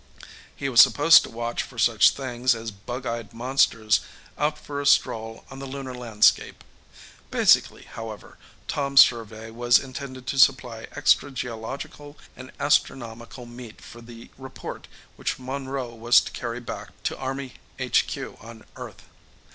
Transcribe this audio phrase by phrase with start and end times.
[0.55, 3.99] He was supposed to watch for such things as bug eyed monsters
[4.35, 6.63] out for a stroll on the Lunar landscape.
[7.29, 14.31] Basically, however, Tom's survey was intended to supply extra geological and astronomical meat for the
[14.39, 14.87] report
[15.17, 19.03] which Monroe was to carry back to Army HQ on Earth.